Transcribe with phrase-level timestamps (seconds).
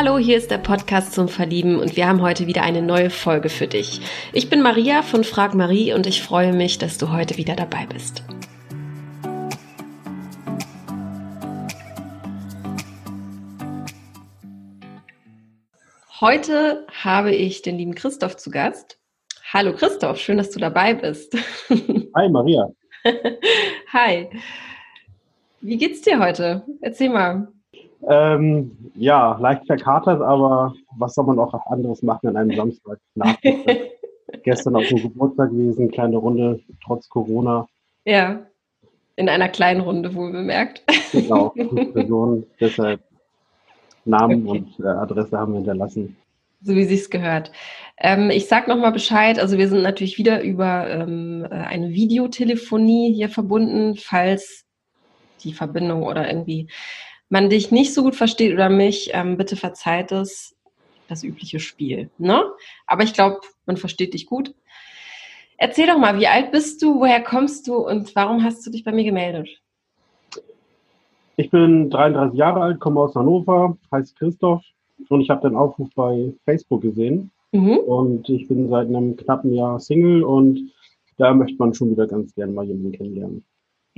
[0.00, 3.48] Hallo, hier ist der Podcast zum Verlieben und wir haben heute wieder eine neue Folge
[3.48, 4.00] für dich.
[4.32, 7.84] Ich bin Maria von Frag Marie und ich freue mich, dass du heute wieder dabei
[7.86, 8.22] bist.
[16.20, 19.00] Heute habe ich den lieben Christoph zu Gast.
[19.52, 21.34] Hallo Christoph, schön, dass du dabei bist.
[21.68, 22.68] Hi Maria.
[23.92, 24.30] Hi.
[25.60, 26.64] Wie geht's dir heute?
[26.82, 27.48] Erzähl mal.
[28.06, 32.98] Ähm, ja, leicht verkatert, aber was soll man auch anderes machen an einem Samstag?
[34.44, 37.66] Gestern auf dem Geburtstag gewesen, kleine Runde, trotz Corona.
[38.04, 38.40] Ja,
[39.16, 40.82] in einer kleinen Runde wohl bemerkt.
[41.12, 43.00] Genau, fünf Personen, deshalb
[44.04, 44.58] Namen okay.
[44.58, 46.16] und äh, Adresse haben wir hinterlassen.
[46.60, 47.52] So wie sich's gehört.
[47.98, 49.38] Ähm, ich sag nochmal Bescheid.
[49.38, 54.64] Also wir sind natürlich wieder über ähm, äh, eine Videotelefonie hier verbunden, falls
[55.44, 56.68] die Verbindung oder irgendwie
[57.28, 60.56] man dich nicht so gut versteht oder mich, ähm, bitte verzeiht es,
[61.08, 62.10] das übliche Spiel.
[62.18, 62.42] Ne?
[62.86, 64.54] Aber ich glaube, man versteht dich gut.
[65.56, 68.84] Erzähl doch mal, wie alt bist du, woher kommst du und warum hast du dich
[68.84, 69.48] bei mir gemeldet?
[71.36, 74.62] Ich bin 33 Jahre alt, komme aus Hannover, heiße Christoph
[75.08, 77.30] und ich habe den Aufruf bei Facebook gesehen.
[77.52, 77.78] Mhm.
[77.78, 80.72] Und ich bin seit einem knappen Jahr Single und
[81.16, 83.44] da möchte man schon wieder ganz gerne mal jemanden kennenlernen.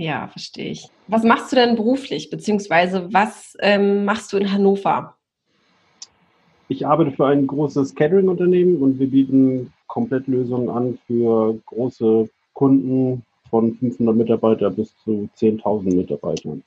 [0.00, 0.88] Ja, verstehe ich.
[1.08, 5.14] Was machst du denn beruflich, beziehungsweise was ähm, machst du in Hannover?
[6.68, 13.74] Ich arbeite für ein großes Catering-Unternehmen und wir bieten Komplettlösungen an für große Kunden von
[13.74, 16.62] 500 Mitarbeiter bis zu 10.000 Mitarbeitern.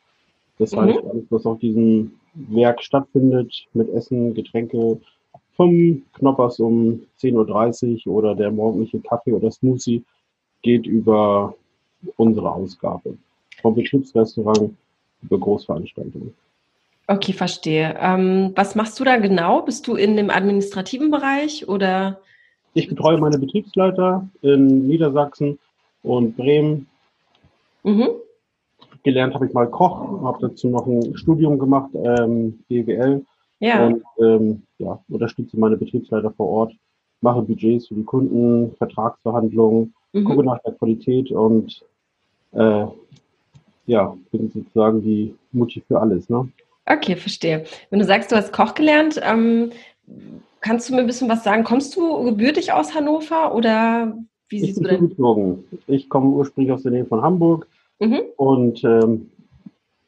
[0.60, 0.82] Das mhm.
[0.82, 5.02] heißt, alles, was auf diesem Werk stattfindet, mit Essen, Getränke,
[5.56, 10.04] vom Knoppers um 10.30 Uhr oder der morgendliche Kaffee oder Smoothie,
[10.62, 11.56] geht über
[12.18, 13.18] unsere Ausgabe.
[13.62, 14.72] Vom Betriebsrestaurant
[15.22, 16.34] über Großveranstaltungen.
[17.08, 17.96] Okay, verstehe.
[18.00, 19.62] Ähm, was machst du da genau?
[19.62, 22.20] Bist du in dem administrativen Bereich oder?
[22.74, 25.60] Ich betreue meine Betriebsleiter in Niedersachsen
[26.02, 26.88] und Bremen.
[27.84, 28.10] Mhm.
[29.04, 33.26] Gelernt habe ich mal Koch, habe dazu noch ein Studium gemacht, ähm, BWL.
[33.60, 33.86] Ja.
[33.86, 36.74] Und ähm, ja, unterstütze meine Betriebsleiter vor Ort,
[37.22, 40.24] mache Budgets für die Kunden, Vertragsverhandlungen, mhm.
[40.24, 41.84] gucke nach der Qualität und
[42.54, 42.86] äh,
[43.86, 46.30] ja, bin sozusagen die Mutti für alles.
[46.30, 46.48] Ne?
[46.86, 47.66] Okay, verstehe.
[47.90, 49.72] Wenn du sagst, du hast Koch gelernt, ähm,
[50.62, 51.64] kannst du mir ein bisschen was sagen?
[51.64, 54.18] Kommst du gebürtig aus Hannover oder
[54.50, 55.64] wie siehst ich bin du denn?
[55.88, 57.68] Ich komme ursprünglich aus der Nähe von Hamburg
[58.00, 58.22] mhm.
[58.38, 59.30] und ähm,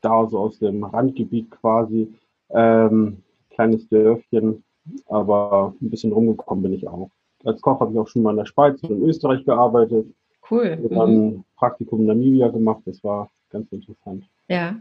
[0.01, 2.13] da so aus dem Randgebiet quasi.
[2.49, 3.17] Ähm,
[3.49, 4.63] kleines Dörfchen,
[5.07, 7.09] aber ein bisschen rumgekommen bin ich auch.
[7.43, 10.07] Als Koch habe ich auch schon mal in der Schweiz und in Österreich gearbeitet.
[10.49, 10.77] Cool.
[10.81, 11.43] Wir haben mhm.
[11.55, 14.25] Praktikum in Namibia gemacht, das war ganz interessant.
[14.47, 14.75] Ja.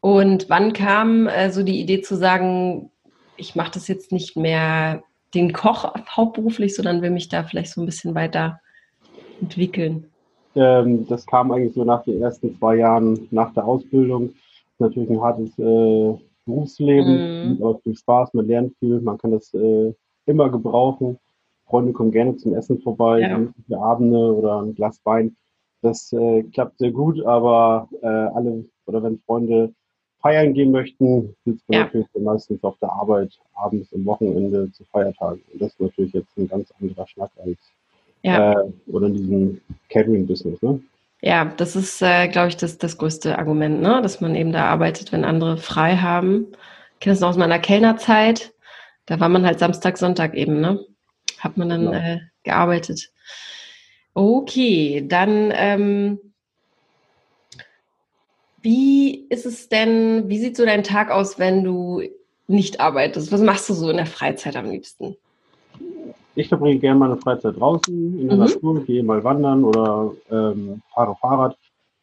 [0.00, 2.90] Und wann kam äh, so die Idee zu sagen,
[3.36, 5.02] ich mache das jetzt nicht mehr
[5.34, 8.60] den Koch hauptberuflich, sondern will mich da vielleicht so ein bisschen weiter
[9.40, 10.06] entwickeln?
[10.54, 14.32] Ähm, das kam eigentlich so nach den ersten zwei Jahren nach der Ausbildung.
[14.78, 16.14] Natürlich ein hartes äh,
[16.44, 17.62] Berufsleben, mm.
[17.62, 19.92] aber viel Spaß, man lernt viel, man kann das äh,
[20.26, 21.18] immer gebrauchen.
[21.68, 23.78] Freunde kommen gerne zum Essen vorbei, ja.
[23.78, 25.36] Abende oder ein Glas Wein.
[25.82, 29.72] Das äh, klappt sehr gut, aber äh, alle oder wenn Freunde
[30.20, 31.84] feiern gehen möchten, sitzt man ja.
[31.84, 35.42] natürlich meistens auf der Arbeit abends am Wochenende zu Feiertagen.
[35.52, 37.58] Und das ist natürlich jetzt ein ganz anderer Schnack als
[38.22, 38.52] ja.
[38.52, 39.60] äh, oder in diesem
[39.90, 40.60] Catering-Business.
[40.62, 40.80] Ne?
[41.20, 44.00] Ja, das ist, äh, glaube ich, das, das größte Argument, ne?
[44.02, 46.48] dass man eben da arbeitet, wenn andere frei haben.
[46.94, 48.52] Ich kenne das noch aus meiner Kellnerzeit.
[49.06, 50.84] Da war man halt Samstag, Sonntag eben, ne?
[51.38, 51.92] Hat man dann genau.
[51.92, 53.10] äh, gearbeitet.
[54.14, 56.18] Okay, dann ähm,
[58.62, 62.02] wie ist es denn, wie sieht so dein Tag aus, wenn du
[62.48, 63.30] nicht arbeitest?
[63.30, 65.16] Was machst du so in der Freizeit am liebsten?
[66.34, 68.42] Ich verbringe gerne meine Freizeit draußen in der mhm.
[68.42, 71.56] Natur, gehe mal wandern oder ähm, fahre Fahrrad.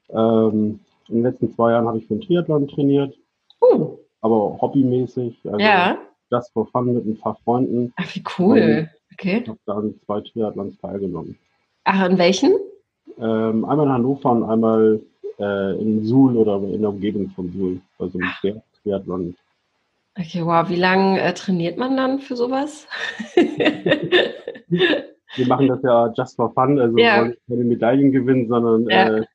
[0.10, 0.80] Ähm,
[1.10, 3.13] in den letzten zwei Jahren habe ich für den Triathlon trainiert,
[3.62, 3.98] uh.
[4.22, 5.38] aber hobbymäßig.
[5.44, 5.98] Also ja.
[6.30, 7.94] Das for fun mit ein paar Freunden.
[7.98, 8.60] Ach, wie cool.
[8.60, 9.42] Und okay.
[9.44, 11.38] Ich habe da an zwei Triathlons teilgenommen.
[11.86, 12.54] Ach, in welchen?
[13.18, 15.01] Ähm, einmal in Hannover und einmal
[15.39, 19.36] äh, in Suhl oder in der Umgebung von Suhl, also im Triathlon.
[20.18, 20.69] Okay, wow.
[20.69, 22.88] Wie lange äh, trainiert man dann für sowas?
[25.36, 27.31] Wir machen das ja just for fun, also ja.
[27.48, 29.18] keine Medaillen gewinnen, sondern ja.
[29.18, 29.25] äh,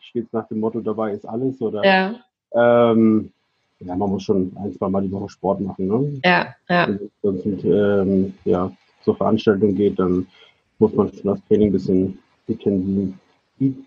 [0.00, 1.60] steht nach dem Motto, dabei ist alles.
[1.62, 2.14] Oder, ja.
[2.52, 3.32] Ähm,
[3.80, 5.86] ja, man muss schon ein, zwei Mal die Woche Sport machen.
[5.86, 6.20] Ne?
[6.24, 6.86] Ja, ja.
[7.22, 8.70] Mit, ähm, ja,
[9.06, 10.26] zur Veranstaltung geht, dann
[10.78, 12.18] muss man schon das Training ein bisschen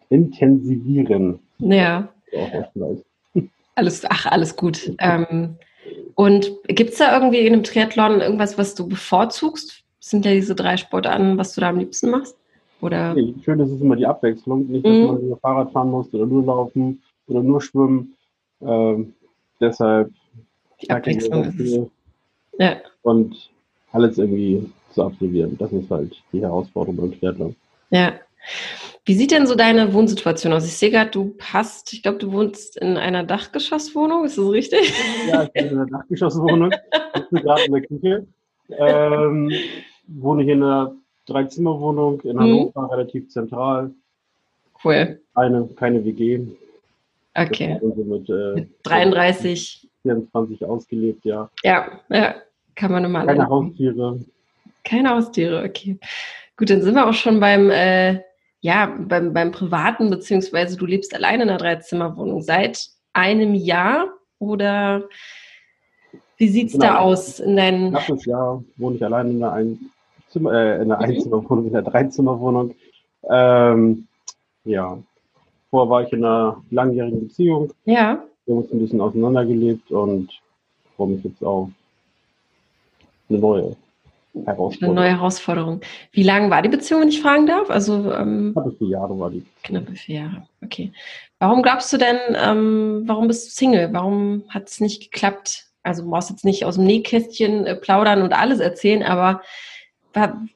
[0.10, 1.40] intensivieren.
[1.60, 2.08] Ja.
[3.76, 4.96] Alles, ach, alles gut.
[5.00, 5.56] Ähm,
[6.16, 9.84] Und gibt es da irgendwie in einem Triathlon irgendwas, was du bevorzugst?
[10.00, 12.36] Sind ja diese drei Sportarten, was du da am liebsten machst?
[12.82, 13.14] Oder?
[13.14, 14.68] Nee, schön ist es immer die Abwechslung.
[14.68, 15.06] Nicht, dass mhm.
[15.06, 18.16] man nur Fahrrad fahren muss oder nur laufen oder nur schwimmen.
[18.62, 19.14] Ähm,
[19.60, 20.12] deshalb
[20.82, 21.80] die Abwechslung ist es.
[22.58, 22.78] Ja.
[23.02, 23.50] Und
[23.92, 25.58] alles irgendwie zu absolvieren.
[25.58, 27.56] Das ist halt die Herausforderung beim Triathlon.
[27.90, 28.14] Ja.
[29.06, 30.66] Wie sieht denn so deine Wohnsituation aus?
[30.66, 34.94] Ich sehe gerade, du hast, ich glaube, du wohnst in einer Dachgeschosswohnung, ist das richtig?
[35.28, 36.72] Ja, ich bin in einer Dachgeschosswohnung.
[37.16, 38.28] Ich bin gerade in der Küche.
[38.70, 39.52] Ähm,
[40.08, 40.96] wohne hier in einer
[41.26, 42.40] Dreizimmerwohnung in mhm.
[42.40, 42.90] Hannover, mhm.
[42.90, 43.92] relativ zentral.
[44.84, 45.20] Cool.
[45.34, 46.42] Eine, keine WG.
[47.36, 47.80] Okay.
[47.82, 49.88] Mit, äh, mit 33.
[50.04, 51.50] 24 ausgelebt, ja.
[51.64, 52.36] Ja, ja,
[52.76, 54.20] kann man immer Keine Haustiere.
[54.84, 55.98] Keine Haustiere, okay.
[56.58, 58.22] Gut, dann sind wir auch schon beim, äh,
[58.62, 64.08] ja, beim, beim Privaten, beziehungsweise du lebst alleine in einer Dreizimmerwohnung seit einem Jahr
[64.40, 65.08] oder
[66.38, 66.86] wie sieht es genau.
[66.86, 67.92] da aus in deinen.
[67.92, 72.76] Knappes Jahr wohne ich alleine in einer, Einzimmer, äh, in einer Einzimmerwohnung, in einer Dreizimmerwohnung.
[73.30, 74.08] Ähm,
[74.64, 74.98] ja,
[75.70, 77.74] vorher war ich in einer langjährigen Beziehung.
[77.86, 78.24] Ja.
[78.46, 80.30] Wir haben uns ein bisschen auseinandergelebt und
[80.96, 81.70] freue mich jetzt auf
[83.30, 83.76] eine neue
[84.46, 84.98] Herausforderung.
[84.98, 85.82] Eine neue Herausforderung.
[86.12, 87.70] Wie lange war die Beziehung, wenn ich fragen darf?
[87.70, 89.46] Also ähm, knappe vier Jahre war die.
[89.64, 90.92] Knappe vier Jahre, okay.
[91.40, 93.90] Warum glaubst du denn, ähm, warum bist du Single?
[93.94, 95.66] Warum hat es nicht geklappt?
[95.84, 99.42] Also du brauchst jetzt nicht aus dem Nähkästchen äh, plaudern und alles erzählen, aber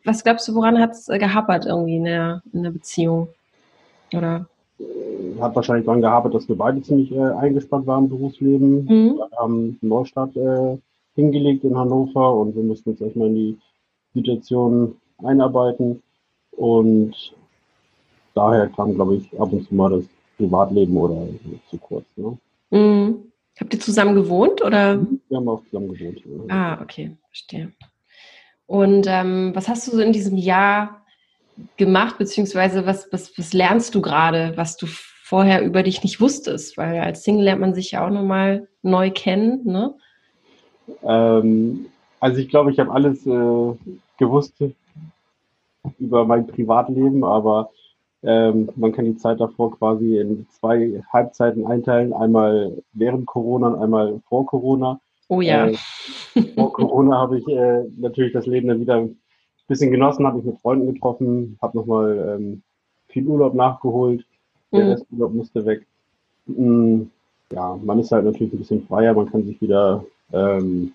[0.04, 3.30] was glaubst du, woran hat es äh, gehapert irgendwie in der, in der Beziehung?
[4.14, 4.48] Oder?
[5.40, 8.86] Hat wahrscheinlich daran gehabert, dass wir beide ziemlich äh, eingespannt waren im Berufsleben.
[8.86, 9.16] Mhm.
[9.16, 10.78] Wir haben einen Neustart äh,
[11.16, 13.58] hingelegt in Hannover und wir mussten uns erstmal in die
[14.13, 16.01] Situation einarbeiten.
[16.51, 17.15] Und
[18.33, 20.06] daher kam, glaube ich, ab und zu mal das
[20.38, 21.27] Privatleben oder
[21.69, 22.06] zu kurz.
[22.15, 22.38] Ne?
[22.71, 23.31] Mhm.
[23.60, 25.06] Habt ihr zusammen gewohnt oder?
[25.30, 26.21] Wir haben auch zusammen gewohnt.
[26.25, 26.44] Ja.
[26.50, 27.71] Ah, okay, verstehe.
[28.65, 31.04] Und ähm, was hast du so in diesem Jahr
[31.77, 36.77] gemacht, beziehungsweise was, was, was lernst du gerade, was du vorher über dich nicht wusstest?
[36.77, 39.94] Weil als Single lernt man sich ja auch nochmal neu kennen, ne?
[41.04, 41.86] Ähm,
[42.19, 43.75] also ich glaube, ich habe alles äh,
[44.18, 44.54] gewusst
[46.00, 47.69] über mein Privatleben, aber
[48.24, 52.13] ähm, man kann die Zeit davor quasi in zwei Halbzeiten einteilen.
[52.13, 55.00] Einmal während Corona und einmal vor Corona.
[55.27, 55.68] Oh ja.
[55.68, 55.75] Äh,
[56.56, 59.18] vor Corona habe ich äh, natürlich das Leben dann wieder ein
[59.68, 62.62] bisschen genossen, habe ich mit Freunden getroffen, habe nochmal ähm,
[63.07, 64.25] viel Urlaub nachgeholt.
[64.71, 64.92] Der mhm.
[64.92, 65.86] Resturlaub musste weg.
[66.45, 67.12] Mhm.
[67.51, 70.94] Ja, man ist halt natürlich ein bisschen freier, man kann sich wieder ähm,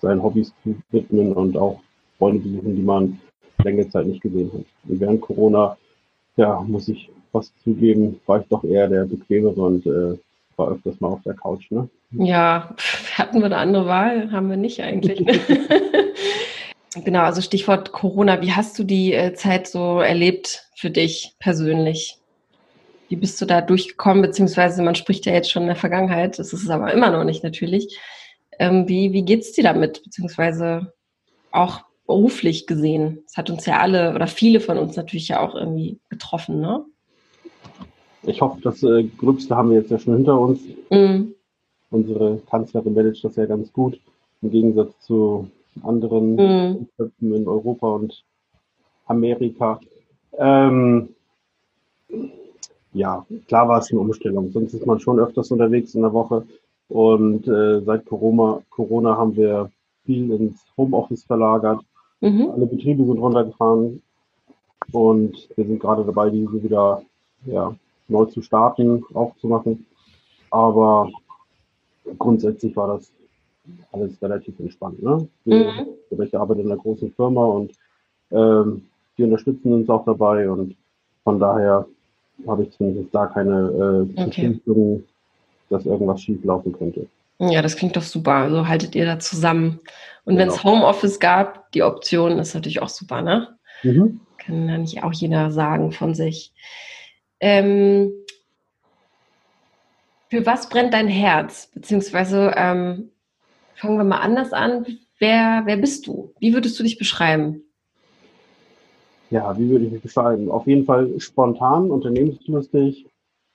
[0.00, 0.52] seinen Hobbys
[0.90, 1.80] widmen und auch
[2.18, 3.20] Freunde besuchen, die man
[3.62, 4.64] längere Zeit nicht gesehen hat.
[4.88, 5.76] Und während Corona,
[6.36, 10.18] ja, muss ich fast zugeben, war ich doch eher der Bequemere und äh,
[10.56, 11.70] war öfters mal auf der Couch.
[11.70, 11.88] Ne?
[12.12, 12.74] Ja,
[13.14, 14.30] hatten wir eine andere Wahl?
[14.30, 15.20] Haben wir nicht eigentlich.
[15.20, 15.40] Ne?
[17.04, 18.40] genau, also Stichwort Corona.
[18.40, 22.18] Wie hast du die äh, Zeit so erlebt für dich persönlich?
[23.08, 24.22] Wie bist du da durchgekommen?
[24.22, 27.24] Beziehungsweise man spricht ja jetzt schon in der Vergangenheit, das ist es aber immer noch
[27.24, 27.98] nicht natürlich.
[28.58, 30.02] Ähm, wie wie geht es dir damit?
[30.04, 30.92] Beziehungsweise
[31.50, 33.22] auch beruflich gesehen.
[33.24, 36.84] Das hat uns ja alle oder viele von uns natürlich ja auch irgendwie getroffen, ne?
[38.26, 40.60] Ich hoffe, das äh, Gröbste haben wir jetzt ja schon hinter uns.
[40.90, 41.34] Mhm.
[41.90, 44.00] Unsere Kanzlerin managt das ja ganz gut,
[44.40, 45.48] im Gegensatz zu
[45.82, 46.88] anderen mhm.
[47.20, 48.24] in Europa und
[49.06, 49.78] Amerika.
[50.38, 51.10] Ähm,
[52.92, 54.50] ja, klar war es eine Umstellung.
[54.52, 56.46] Sonst ist man schon öfters unterwegs in der Woche.
[56.88, 59.70] Und äh, seit Corona, Corona haben wir
[60.04, 61.80] viel ins Homeoffice verlagert.
[62.24, 62.50] Mhm.
[62.50, 64.02] Alle Betriebe sind runtergefahren.
[64.92, 67.02] Und wir sind gerade dabei, diese wieder
[67.46, 67.74] ja,
[68.08, 69.86] neu zu starten, aufzumachen.
[70.50, 71.10] Aber
[72.18, 73.12] grundsätzlich war das
[73.92, 75.02] alles relativ entspannt.
[75.02, 75.28] Ne?
[75.44, 75.72] Wir,
[76.10, 76.22] mhm.
[76.22, 77.72] Ich arbeite in einer großen Firma und
[78.30, 80.76] ähm, die unterstützen uns auch dabei und
[81.22, 81.86] von daher
[82.46, 84.60] habe ich zumindest da keine äh, okay.
[85.70, 87.06] dass irgendwas schief laufen könnte.
[87.38, 88.32] Ja, das klingt doch super.
[88.32, 89.80] Also haltet ihr da zusammen.
[90.24, 90.40] Und genau.
[90.40, 93.56] wenn es Homeoffice gab, die Option ist natürlich auch super, ne?
[93.82, 94.20] Mhm.
[94.38, 96.52] Kann ja nicht auch jeder sagen von sich.
[97.40, 98.12] Ähm,
[100.30, 101.70] für was brennt dein Herz?
[101.74, 103.10] Beziehungsweise ähm,
[103.74, 104.86] fangen wir mal anders an.
[105.18, 106.32] Wer, wer bist du?
[106.38, 107.62] Wie würdest du dich beschreiben?
[109.30, 110.50] Ja, wie würde ich mich beschreiben?
[110.50, 113.06] Auf jeden Fall spontan, unternehmenslustig,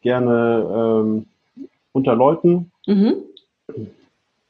[0.01, 1.25] gerne ähm,
[1.91, 2.71] unter Leuten.
[2.85, 3.15] Mhm.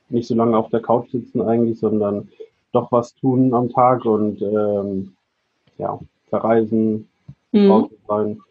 [0.09, 2.29] Nicht so lange auf der Couch sitzen eigentlich, sondern
[2.71, 5.13] doch was tun am Tag und ähm,
[5.77, 5.99] ja,
[6.29, 7.07] verreisen,
[7.51, 7.89] mhm.
[8.07, 8.41] sein,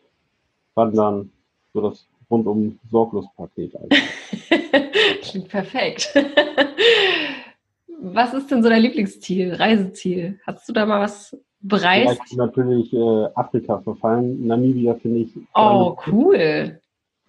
[0.75, 1.31] wandern,
[1.73, 4.03] so das rundum sorglos Paket eigentlich.
[5.23, 6.15] Klingt perfekt.
[8.01, 10.39] was ist denn so dein Lieblingsziel, Reiseziel?
[10.47, 12.21] Hast du da mal was bereist?
[12.23, 14.47] Vielleicht natürlich äh, Afrika verfallen.
[14.47, 15.31] Namibia finde ich.
[15.55, 16.81] Oh, cool.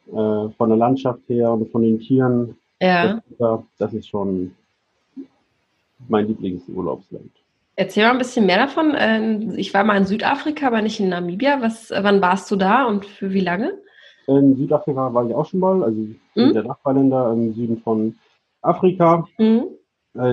[0.08, 2.56] Äh, von der Landschaft her und von den Tieren.
[2.82, 3.22] Ja.
[3.38, 4.56] Das, das ist schon
[6.08, 7.32] mein Lieblingsurlaubsland.
[7.76, 8.94] Erzähl mal ein bisschen mehr davon.
[8.98, 11.62] Ähm, ich war mal in Südafrika, aber nicht in Namibia.
[11.62, 13.74] Was, wann warst du da und für wie lange?
[14.28, 15.98] In Südafrika war ich auch schon mal, also
[16.36, 16.54] mhm.
[16.54, 18.16] der Nachbarländer im Süden von
[18.62, 19.26] Afrika.
[19.38, 19.68] Mhm.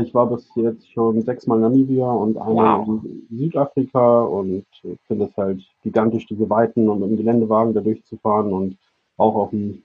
[0.02, 3.00] Ich war bis jetzt schon sechsmal in Namibia und einmal wow.
[3.04, 4.66] in Südafrika und
[5.06, 8.76] finde es halt gigantisch, diese Weiten und mit dem Geländewagen da durchzufahren und
[9.18, 9.82] auch auf dem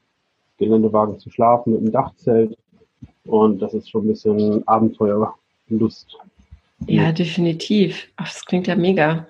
[0.61, 2.57] Geländewagen zu schlafen mit dem Dachzelt.
[3.25, 6.17] Und das ist schon ein bisschen Abenteuerlust.
[6.87, 8.07] Ja, definitiv.
[8.15, 9.27] Ach, das klingt ja mega.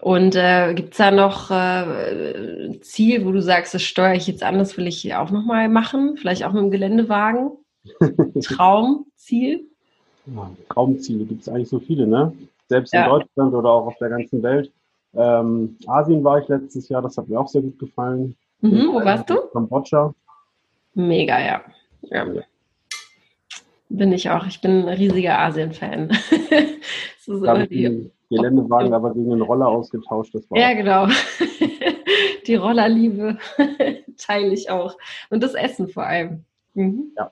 [0.00, 4.26] Und äh, gibt es da noch äh, ein Ziel, wo du sagst, das steuere ich
[4.26, 6.16] jetzt an, das will ich auch nochmal machen?
[6.16, 7.50] Vielleicht auch mit dem Geländewagen?
[8.42, 9.66] Traumziel?
[10.26, 12.32] Ja, Traumziele gibt es eigentlich so viele, ne?
[12.68, 13.04] Selbst ja.
[13.04, 14.70] in Deutschland oder auch auf der ganzen Welt.
[15.14, 18.36] Ähm, Asien war ich letztes Jahr, das hat mir auch sehr gut gefallen.
[18.60, 19.36] Mhm, wo warst du?
[19.52, 20.14] Kambodscha.
[20.98, 21.62] Mega, ja.
[22.10, 22.26] ja.
[23.88, 24.46] Bin ich auch.
[24.46, 26.10] Ich bin ein riesiger Asien-Fan.
[27.20, 30.34] so die Geländewagen aber gegen einen Roller ausgetauscht.
[30.34, 31.06] Das war ja, genau.
[32.48, 33.38] die Rollerliebe
[34.18, 34.98] teile ich auch.
[35.30, 36.44] Und das Essen vor allem.
[36.74, 37.12] Mhm.
[37.16, 37.30] Ja.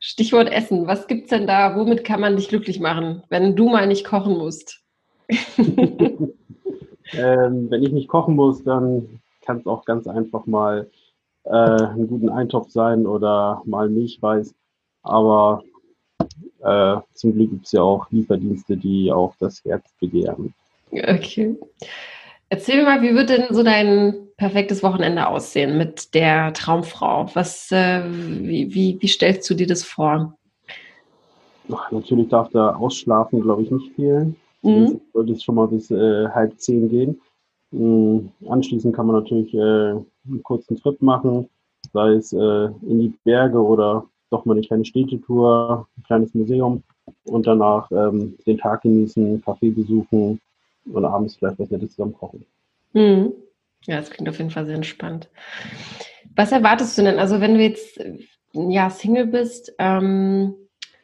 [0.00, 0.86] Stichwort Essen.
[0.86, 1.76] Was gibt es denn da?
[1.76, 4.82] Womit kann man dich glücklich machen, wenn du mal nicht kochen musst?
[5.28, 6.30] ähm,
[7.70, 10.88] wenn ich nicht kochen muss, dann kann es auch ganz einfach mal
[11.44, 14.54] äh, einen guten Eintopf sein oder mal Milchreis.
[15.02, 15.62] Aber
[16.62, 20.54] äh, zum Glück gibt es ja auch Lieferdienste, die auch das Herz begehren.
[20.92, 21.56] Okay.
[22.48, 27.30] Erzähl mir mal, wie wird denn so dein perfektes Wochenende aussehen mit der Traumfrau?
[27.34, 30.36] Was, äh, wie, wie, wie stellst du dir das vor?
[31.72, 34.36] Ach, natürlich darf da Ausschlafen, glaube ich, nicht fehlen.
[34.62, 35.00] Mhm.
[35.12, 37.20] Sollte es schon mal bis äh, halb zehn gehen.
[37.70, 38.30] Mhm.
[38.46, 39.94] Anschließend kann man natürlich äh,
[40.26, 41.48] einen kurzen Trip machen,
[41.92, 46.82] sei es äh, in die Berge oder doch mal eine kleine Städtetour, ein kleines Museum
[47.24, 50.40] und danach ähm, den Tag genießen, Kaffee besuchen
[50.92, 52.44] und abends vielleicht was Nettes zusammen kochen.
[52.92, 53.32] Mhm.
[53.84, 55.28] Ja, das klingt auf jeden Fall sehr entspannt.
[56.34, 57.18] Was erwartest du denn?
[57.18, 58.00] Also wenn du jetzt
[58.52, 60.54] ja Single bist, ähm,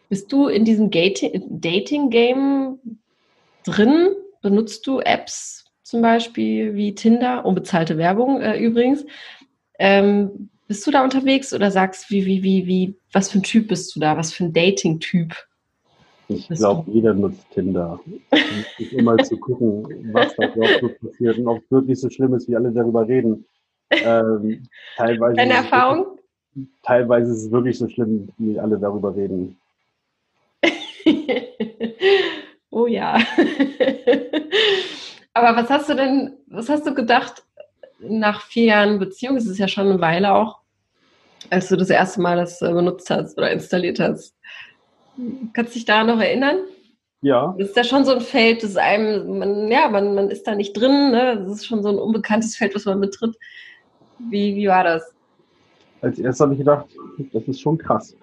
[0.08, 2.78] bist du in diesem Dating-Game
[3.64, 4.08] drin?
[4.40, 9.06] Benutzt du Apps zum Beispiel wie Tinder, unbezahlte Werbung äh, übrigens?
[9.78, 13.68] Ähm, bist du da unterwegs oder sagst, wie, wie, wie, wie, was für ein Typ
[13.68, 14.18] bist du da?
[14.18, 15.34] Was für ein Dating-Typ?
[16.28, 17.98] Ich glaube, jeder nutzt Tinder.
[18.04, 22.34] Um immer zu gucken, was da überhaupt so passiert und ob es wirklich so schlimm
[22.34, 23.46] ist, wie alle darüber reden.
[23.88, 24.64] Ähm,
[24.98, 26.18] teilweise Deine Erfahrung?
[26.52, 29.56] Wirklich, teilweise ist es wirklich so schlimm, wie alle darüber reden.
[32.70, 33.16] oh ja.
[35.38, 37.44] Aber was hast du denn, was hast du gedacht,
[38.00, 40.58] nach vier Jahren Beziehung, es ist ja schon eine Weile auch,
[41.50, 44.34] als du das erste Mal das äh, benutzt hast oder installiert hast.
[45.52, 46.58] Kannst du dich da noch erinnern?
[47.20, 47.54] Ja.
[47.56, 50.56] Das ist ja schon so ein Feld, das einem, man, ja, man, man ist da
[50.56, 51.36] nicht drin, ne?
[51.44, 53.36] Das ist schon so ein unbekanntes Feld, was man betritt.
[54.18, 55.14] Wie, wie war das?
[56.00, 56.86] Als erstes habe ich gedacht,
[57.32, 58.16] das ist schon krass.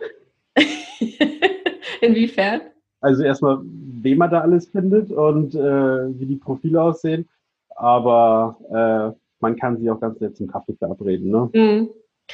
[2.02, 2.62] Inwiefern?
[3.06, 7.30] Also erstmal, wen man da alles findet und äh, wie die Profile aussehen.
[7.76, 11.50] Aber äh, man kann sich auch ganz nett zum Kaffee verabreden, ne?
[11.54, 11.90] Mhm.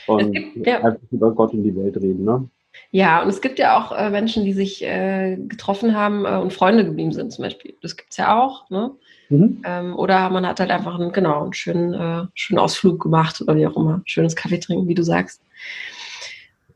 [0.08, 0.78] Und gibt, ja.
[0.78, 2.48] einfach über Gott und die Welt reden, ne?
[2.92, 6.54] Ja, und es gibt ja auch äh, Menschen, die sich äh, getroffen haben äh, und
[6.54, 7.76] Freunde geblieben sind, zum Beispiel.
[7.82, 8.92] Das gibt es ja auch, ne?
[9.28, 9.62] Mhm.
[9.66, 13.58] Ähm, oder man hat halt einfach einen, genau, einen schönen, äh, schönen Ausflug gemacht oder
[13.58, 14.02] wie auch immer.
[14.06, 15.42] Schönes Kaffee trinken, wie du sagst.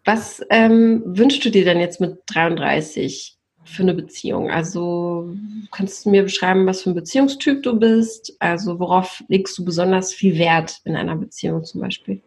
[0.04, 3.35] Was ähm, wünschst du dir denn jetzt mit 33?
[3.66, 4.50] Für eine Beziehung?
[4.50, 5.36] Also
[5.72, 8.36] kannst du mir beschreiben, was für ein Beziehungstyp du bist?
[8.40, 12.22] Also worauf legst du besonders viel Wert in einer Beziehung zum Beispiel?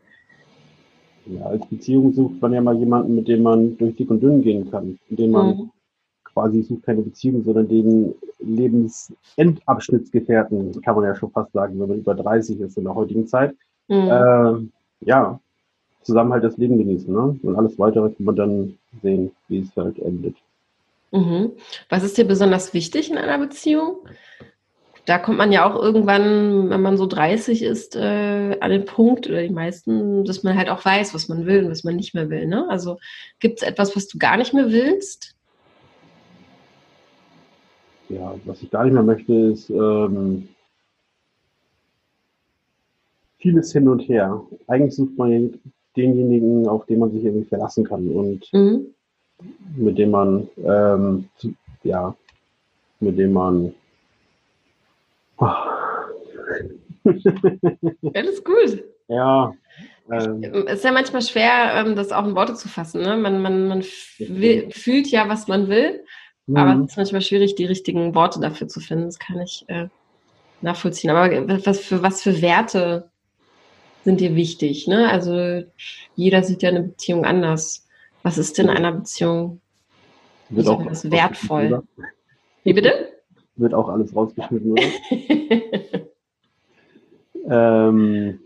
[1.26, 4.42] Ja, als Beziehung sucht man ja mal jemanden, mit dem man durch dick und dünn
[4.42, 5.70] gehen kann, mit dem man mhm.
[6.24, 11.98] quasi sucht keine Beziehung, sondern den Lebensendabschnittsgefährten, kann man ja schon fast sagen, wenn man
[11.98, 13.54] über 30 ist in der heutigen Zeit.
[13.88, 14.08] Mhm.
[14.08, 14.54] Äh,
[15.06, 15.38] ja,
[16.02, 17.12] zusammen halt das Leben genießen.
[17.12, 17.38] Ne?
[17.42, 20.36] Und alles weitere kann man dann sehen, wie es halt endet.
[21.10, 21.52] Mhm.
[21.88, 23.98] Was ist dir besonders wichtig in einer Beziehung?
[25.06, 29.26] Da kommt man ja auch irgendwann, wenn man so 30 ist, äh, an den Punkt,
[29.26, 32.14] oder die meisten, dass man halt auch weiß, was man will und was man nicht
[32.14, 32.46] mehr will.
[32.46, 32.68] Ne?
[32.68, 32.98] Also
[33.40, 35.34] gibt es etwas, was du gar nicht mehr willst?
[38.10, 40.48] Ja, was ich gar nicht mehr möchte, ist ähm,
[43.38, 44.42] vieles hin und her.
[44.66, 45.58] Eigentlich sucht man
[45.96, 48.08] denjenigen, auf den man sich irgendwie verlassen kann.
[48.08, 48.94] Und mhm
[49.76, 51.28] mit dem man ähm,
[51.82, 52.14] ja,
[53.00, 53.74] mit dem man.
[55.38, 55.46] Oh.
[58.14, 58.84] Alles gut.
[59.08, 59.54] Ja.
[60.10, 63.02] Ähm, es ist ja manchmal schwer, ähm, das auch in Worte zu fassen.
[63.02, 63.16] Ne?
[63.16, 63.84] Man, man, man
[64.18, 66.02] will, fühlt ja, was man will,
[66.46, 66.56] mhm.
[66.56, 69.06] aber es ist manchmal schwierig, die richtigen Worte dafür zu finden.
[69.06, 69.88] Das kann ich äh,
[70.60, 71.10] nachvollziehen.
[71.10, 71.30] Aber
[71.64, 73.10] was für, was für Werte
[74.04, 74.88] sind dir wichtig?
[74.88, 75.08] Ne?
[75.10, 75.62] Also
[76.16, 77.87] jeder sieht ja eine Beziehung anders.
[78.22, 79.60] Was ist in einer Beziehung
[80.50, 81.82] Wird auch das wertvoll?
[82.64, 83.12] Wie bitte?
[83.56, 84.82] Wird auch alles rausgeschnitten, oder?
[88.00, 88.40] ähm,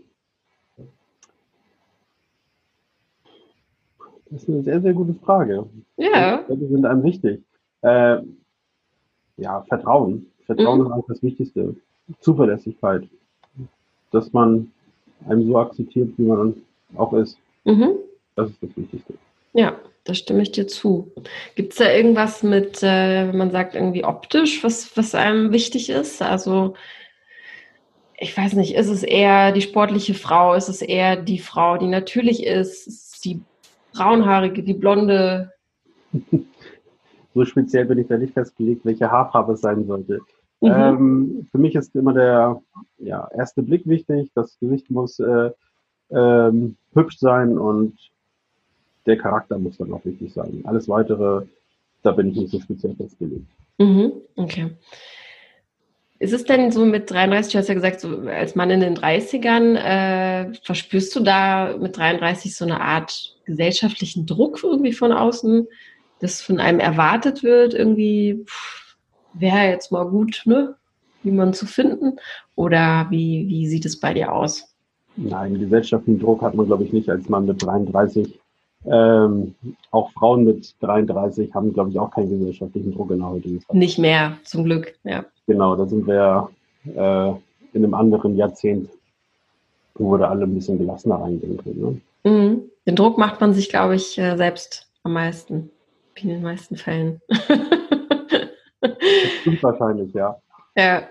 [4.29, 5.65] das ist eine sehr, sehr gute Frage.
[5.97, 6.43] Ja.
[6.49, 7.43] Die sind einem wichtig.
[7.81, 8.21] Äh,
[9.37, 10.27] ja, Vertrauen.
[10.45, 10.85] Vertrauen mhm.
[10.85, 11.75] ist eigentlich das Wichtigste.
[12.19, 13.07] Zuverlässigkeit.
[14.11, 14.71] Dass man
[15.27, 16.55] einem so akzeptiert, wie man
[16.95, 17.37] auch ist.
[17.65, 17.95] Mhm.
[18.35, 19.13] Das ist das Wichtigste.
[19.53, 21.11] Ja, da stimme ich dir zu.
[21.55, 25.89] Gibt es da irgendwas mit, äh, wenn man sagt, irgendwie optisch, was, was einem wichtig
[25.89, 26.21] ist?
[26.21, 26.73] Also,
[28.17, 30.53] ich weiß nicht, ist es eher die sportliche Frau?
[30.55, 32.87] Ist es eher die Frau, die natürlich ist?
[32.87, 33.41] Ist die
[33.93, 35.51] braunhaarige, die blonde?
[37.33, 40.19] so speziell bin ich da nicht festgelegt, welche Haarfarbe es sein sollte.
[40.61, 40.71] Mhm.
[40.71, 42.61] Ähm, für mich ist immer der
[42.97, 44.31] ja, erste Blick wichtig.
[44.35, 45.51] Das Gesicht muss äh,
[46.11, 47.97] ähm, hübsch sein und
[49.05, 50.61] der Charakter muss dann auch wichtig sein.
[50.65, 51.45] Alles weitere,
[52.01, 53.47] da bin ich nicht so speziell festgelegt.
[53.77, 54.13] Mhm.
[54.35, 54.71] Okay.
[56.19, 58.95] Ist es denn so mit 33, du hast ja gesagt, so als Mann in den
[58.95, 65.67] 30ern, äh, verspürst du da mit 33 so eine Art gesellschaftlichen Druck irgendwie von außen,
[66.19, 68.45] dass von einem erwartet wird, irgendwie,
[69.33, 70.75] wäre jetzt mal gut, ne?
[71.23, 72.17] jemanden zu finden?
[72.55, 74.73] Oder wie, wie sieht es bei dir aus?
[75.15, 78.39] Nein, gesellschaftlichen Druck hat man, glaube ich, nicht als Mann mit 33.
[78.85, 79.55] Ähm,
[79.91, 83.75] auch Frauen mit 33 haben, glaube ich, auch keinen gesellschaftlichen Druck in der heutigen Zeit.
[83.75, 85.23] Nicht mehr, zum Glück, ja.
[85.47, 86.49] Genau, da sind wir
[86.85, 87.29] äh,
[87.73, 88.89] in einem anderen Jahrzehnt,
[89.95, 92.01] wo wir da alle ein bisschen gelassener reingehen können.
[92.23, 92.31] Ne?
[92.31, 92.61] Mhm.
[92.85, 95.69] Den Druck macht man sich, glaube ich, äh, selbst am meisten,
[96.15, 97.21] in den meisten Fällen.
[98.81, 98.91] Das
[99.41, 100.37] stimmt wahrscheinlich, ja.
[100.75, 101.03] Ja.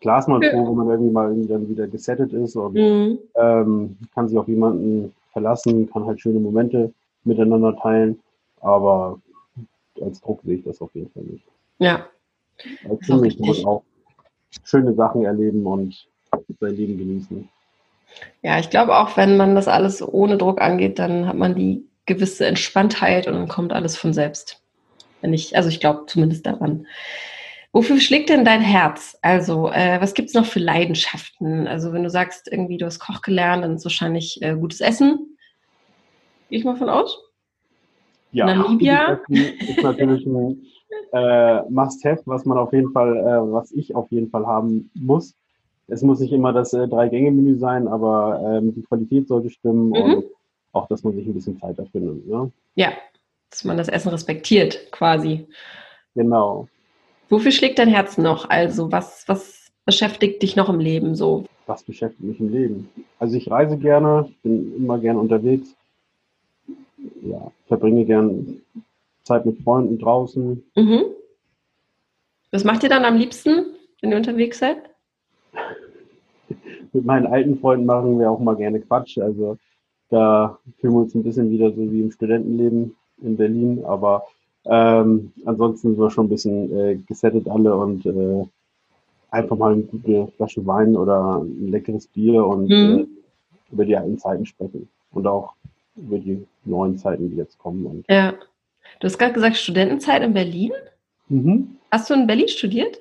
[0.00, 3.18] Klar ist man froh, wenn man irgendwie mal irgendwie dann wieder gesettet ist und mhm.
[3.36, 6.94] ähm, kann sich auf jemanden verlassen, kann halt schöne Momente
[7.24, 8.18] miteinander teilen,
[8.62, 9.20] aber
[10.00, 11.44] als Druck sehe ich das auf jeden Fall nicht.
[11.78, 12.06] Ja.
[12.88, 13.82] Als kann man auch
[14.64, 16.06] schöne Sachen erleben und
[16.58, 17.46] sein Leben genießen.
[18.40, 21.84] Ja, ich glaube auch, wenn man das alles ohne Druck angeht, dann hat man die
[22.06, 24.62] gewisse Entspanntheit und dann kommt alles von selbst.
[25.20, 26.86] Wenn ich, also ich glaube zumindest daran.
[27.72, 29.18] Wofür schlägt denn dein Herz?
[29.22, 31.66] Also, äh, was gibt es noch für Leidenschaften?
[31.66, 35.36] Also, wenn du sagst, irgendwie du hast Koch gelernt, dann ist wahrscheinlich äh, gutes Essen.
[36.48, 37.22] Gehe ich mal von aus?
[38.32, 40.62] Ja, Namibia ist natürlich ein
[41.12, 45.34] äh, Must-Have, was man auf jeden Fall, äh, was ich auf jeden Fall haben muss.
[45.88, 49.94] Es muss nicht immer das äh, Drei-Gänge-Menü sein, aber ähm, die Qualität sollte stimmen mhm.
[49.94, 50.24] und
[50.72, 52.28] auch, dass man sich ein bisschen Zeit dafür nimmt.
[52.28, 52.50] Ne?
[52.74, 52.92] Ja,
[53.50, 55.46] dass man das Essen respektiert, quasi.
[56.14, 56.68] Genau.
[57.28, 58.48] Wofür schlägt dein Herz noch?
[58.48, 61.46] Also, was, was beschäftigt dich noch im Leben so?
[61.66, 62.88] Was beschäftigt mich im Leben?
[63.18, 65.74] Also, ich reise gerne, bin immer gerne unterwegs.
[67.22, 68.60] Ja, verbringe gern
[69.24, 70.62] Zeit mit Freunden draußen.
[70.76, 71.02] Mhm.
[72.52, 73.66] Was macht ihr dann am liebsten,
[74.00, 74.78] wenn ihr unterwegs seid?
[76.92, 79.18] mit meinen alten Freunden machen wir auch mal gerne Quatsch.
[79.18, 79.58] Also,
[80.10, 84.24] da fühlen wir uns ein bisschen wieder so wie im Studentenleben in Berlin, aber
[84.68, 88.44] ähm, ansonsten sind wir schon ein bisschen äh, gesettet alle und äh,
[89.30, 92.98] einfach mal eine gute Flasche Wein oder ein leckeres Bier und mhm.
[92.98, 93.06] äh,
[93.72, 95.54] über die alten Zeiten sprechen und auch
[95.96, 98.04] über die neuen Zeiten, die jetzt kommen.
[98.08, 98.34] Ja.
[99.00, 100.72] Du hast gerade gesagt, Studentenzeit in Berlin?
[101.28, 101.76] Mhm.
[101.90, 103.00] Hast du in Berlin studiert?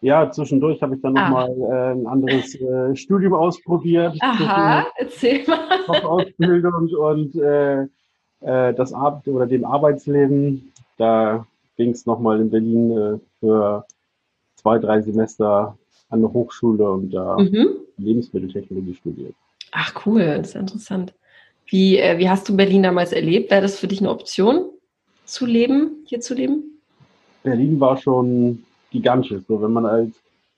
[0.00, 1.90] Ja, zwischendurch habe ich dann nochmal ah.
[1.90, 4.14] äh, ein anderes äh, Studium ausprobiert.
[4.20, 6.04] Aha, erzähl mal.
[6.04, 7.84] Ausbildung und äh,
[8.40, 10.72] äh, das Ar oder dem Arbeitsleben.
[10.96, 13.84] Da ging es nochmal in Berlin äh, für
[14.56, 15.76] zwei, drei Semester
[16.08, 17.80] an der Hochschule und da mhm.
[17.98, 19.34] Lebensmitteltechnologie studiert.
[19.72, 21.14] Ach cool, das ist interessant.
[21.66, 23.50] Wie, äh, wie hast du Berlin damals erlebt?
[23.50, 24.70] Wäre das für dich eine Option,
[25.24, 26.80] zu leben, hier zu leben?
[27.42, 29.42] Berlin war schon gigantisch.
[29.48, 30.14] So, wenn man als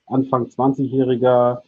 [0.07, 1.63] Anfang 20-Jähriger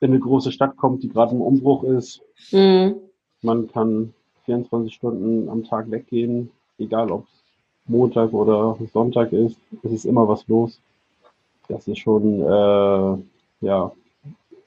[0.00, 2.96] in eine große Stadt kommt, die gerade im Umbruch ist, mhm.
[3.42, 7.45] man kann 24 Stunden am Tag weggehen, egal ob es
[7.88, 10.80] Montag oder Sonntag ist, es ist immer was los.
[11.68, 13.92] Das ist schon äh, ja,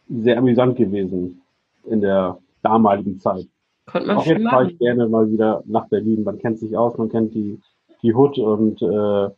[0.10, 1.42] sehr amüsant gewesen
[1.86, 3.48] in der damaligen Zeit.
[3.86, 6.24] Konnte man Auch jetzt fahre ich gerne mal wieder nach Berlin.
[6.24, 7.60] Man kennt sich aus, man kennt die,
[8.04, 9.30] die Hood und äh,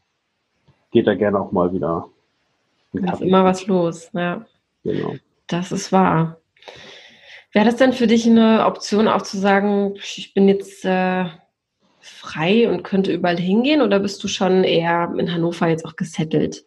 [0.92, 2.08] geht da gerne auch mal wieder.
[2.94, 4.46] Da ist immer was los, ja.
[4.84, 5.14] Genau.
[5.48, 6.38] Das ist wahr.
[7.54, 11.26] Wäre das denn für dich eine Option, auch zu sagen, ich bin jetzt äh,
[12.02, 16.66] frei und könnte überall hingehen oder bist du schon eher in Hannover jetzt auch gesettelt?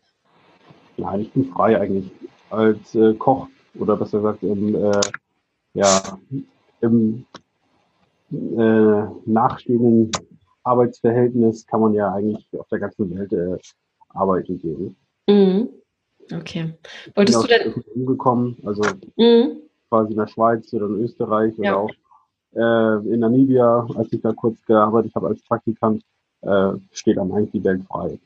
[0.96, 2.10] Nein, ich bin frei eigentlich.
[2.50, 5.00] Als äh, Koch oder besser gesagt im, äh,
[5.74, 6.18] ja,
[6.80, 7.26] im
[8.30, 10.10] äh, nachstehenden
[10.62, 13.58] Arbeitsverhältnis kann man ja eigentlich auf der ganzen Welt äh,
[14.10, 14.96] arbeiten gehen.
[15.28, 15.68] Mhm.
[16.32, 16.72] Okay.
[17.14, 18.82] Wolltest du denn umgekommen, also
[19.16, 19.58] mhm.
[19.90, 21.72] quasi in der Schweiz oder in Österreich ja.
[21.72, 21.90] oder auch
[22.54, 26.02] äh, in Namibia, als ich da kurz gearbeitet habe als Praktikant,
[26.42, 28.18] äh, steht am eigentlich die Welt frei.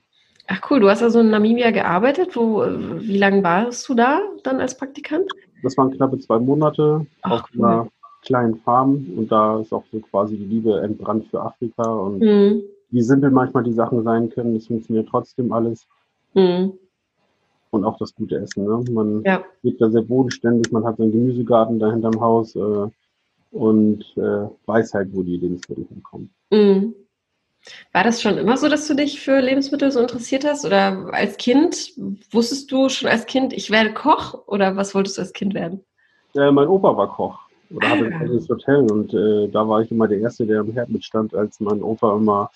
[0.49, 2.35] Ach cool, du hast also in Namibia gearbeitet.
[2.35, 5.31] Wo, wie lange warst du da dann als Praktikant?
[5.63, 7.65] Das waren knappe zwei Monate Ach, auf cool.
[7.65, 7.89] einer
[8.23, 12.63] kleinen Farm und da ist auch so quasi die Liebe entbrannt für Afrika und mhm.
[12.91, 15.87] wie simpel manchmal die Sachen sein können, das funktioniert trotzdem alles.
[16.35, 16.73] Mhm.
[17.71, 18.65] Und auch das gute Essen.
[18.65, 18.83] Ne?
[18.91, 19.45] Man ja.
[19.63, 22.89] lebt da sehr bodenständig, man hat so einen Gemüsegarten da hinterm Haus äh,
[23.51, 26.31] und äh, weiß halt, wo die Lebensmittel hinkommen.
[26.51, 26.95] Mhm.
[27.93, 30.65] War das schon immer so, dass du dich für Lebensmittel so interessiert hast?
[30.65, 31.93] Oder als Kind,
[32.31, 34.47] wusstest du schon als Kind, ich werde Koch?
[34.47, 35.81] Oder was wolltest du als Kind werden?
[36.35, 37.91] Äh, mein Opa war Koch oder ah.
[37.91, 40.89] hatte ein eigenes Hotel und äh, da war ich immer der Erste, der am Herd
[40.89, 42.51] mitstand, als mein Opa immer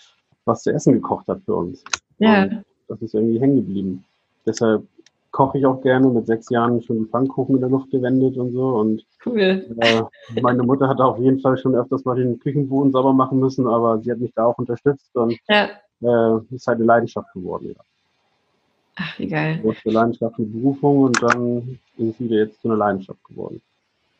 [0.45, 1.85] was zu essen gekocht hat für uns.
[2.19, 2.45] Ja.
[2.45, 4.05] Und das ist irgendwie hängen geblieben.
[4.47, 4.85] Deshalb
[5.33, 8.69] koche ich auch gerne, mit sechs Jahren schon Pfannkuchen in der Luft gewendet und so.
[8.69, 9.67] Und cool.
[9.81, 10.03] äh,
[10.41, 13.99] meine Mutter hat auf jeden Fall schon öfters mal den Küchenboden sauber machen müssen, aber
[14.01, 15.71] sie hat mich da auch unterstützt und ja.
[16.03, 17.75] äh, ist halt eine Leidenschaft geworden.
[17.75, 17.83] Ja.
[18.97, 19.61] Ach, wie geil.
[19.63, 23.63] Eine Leidenschaft eine Berufung und dann ist es wieder jetzt zu einer Leidenschaft geworden.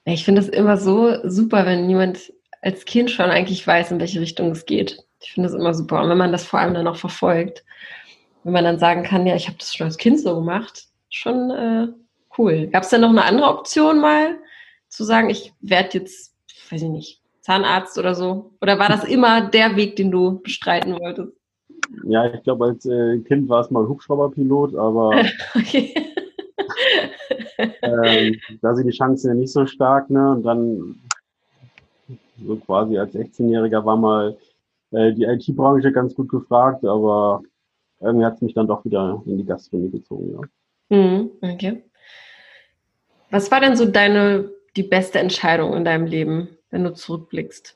[0.05, 4.21] Ich finde es immer so super, wenn jemand als Kind schon eigentlich weiß, in welche
[4.21, 5.05] Richtung es geht.
[5.21, 6.03] Ich finde das immer super.
[6.03, 7.65] Und wenn man das vor allem dann auch verfolgt,
[8.45, 11.51] wenn man dann sagen kann, ja, ich habe das schon als Kind so gemacht, schon
[11.51, 11.89] äh,
[12.39, 12.69] cool.
[12.69, 14.37] Gab es denn noch eine andere Option mal,
[14.89, 16.35] zu sagen, ich werde jetzt,
[16.71, 18.53] weiß ich nicht, Zahnarzt oder so?
[18.61, 21.33] Oder war das immer der Weg, den du bestreiten wolltest?
[22.05, 25.15] Ja, ich glaube, als äh, Kind war es mal Hubschrauberpilot, aber
[27.59, 30.31] ähm, da sind die Chancen ja nicht so stark, ne?
[30.31, 31.01] Und dann
[32.45, 34.37] so quasi als 16-Jähriger war mal
[34.93, 37.43] äh, die IT-Branche ganz gut gefragt, aber
[38.01, 40.41] irgendwie hat es mich dann doch wieder in die Gastronomie gezogen, ja.
[40.93, 41.83] Mhm, okay.
[43.31, 47.75] Was war denn so deine, die beste Entscheidung in deinem Leben, wenn du zurückblickst?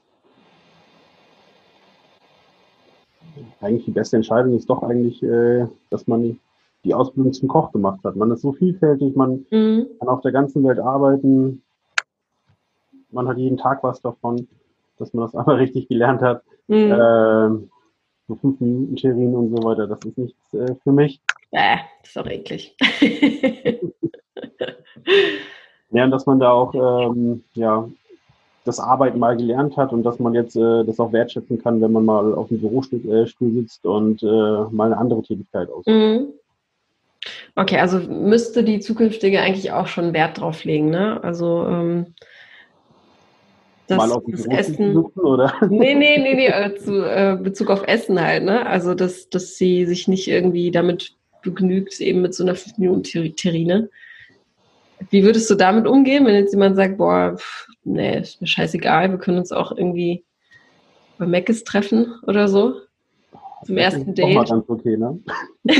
[3.62, 6.38] Eigentlich die beste Entscheidung ist doch eigentlich, äh, dass man
[6.84, 8.16] die Ausbildung zum Koch gemacht hat.
[8.16, 9.86] Man ist so vielfältig, man mhm.
[9.98, 11.62] kann auf der ganzen Welt arbeiten,
[13.10, 14.46] man hat jeden Tag was davon,
[14.98, 16.42] dass man das einmal richtig gelernt hat.
[16.68, 16.92] Mhm.
[16.92, 17.66] Äh,
[18.28, 21.18] so fünf Minuten Terrinen und so weiter, das ist nichts äh, für mich.
[21.56, 22.76] Äh, das ist doch eklig.
[25.90, 27.88] ja, und dass man da auch ähm, ja,
[28.66, 31.92] das Arbeiten mal gelernt hat und dass man jetzt äh, das auch wertschätzen kann, wenn
[31.92, 34.26] man mal auf dem Bürostuhl äh, sitzt und äh,
[34.70, 35.88] mal eine andere Tätigkeit ausübt.
[35.88, 36.26] Mhm.
[37.54, 41.24] Okay, also müsste die zukünftige eigentlich auch schon Wert drauf legen, ne?
[41.24, 42.14] Also ähm,
[43.86, 44.92] das, mal auf das Essen.
[44.92, 45.54] Suchen, oder?
[45.70, 48.66] Nee, nee, nee, nee, äh, zu äh, Bezug auf Essen halt, ne?
[48.66, 51.16] Also dass, dass sie sich nicht irgendwie damit
[51.46, 53.88] begnügt, eben mit so einer 5-Minuten-Terrine.
[55.10, 59.10] Wie würdest du damit umgehen, wenn jetzt jemand sagt, boah, pff, nee, ist mir scheißegal,
[59.10, 60.24] wir können uns auch irgendwie
[61.18, 62.80] bei Meckes treffen oder so?
[63.64, 64.34] Zum ersten Date.
[64.34, 65.18] Mal ganz okay, ne?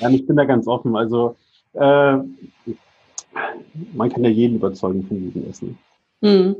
[0.00, 0.96] ja, ich bin da ganz offen.
[0.96, 1.36] Also
[1.72, 2.18] äh,
[3.92, 5.78] man kann ja jeden überzeugen von diesem Essen.
[6.22, 6.56] Hm.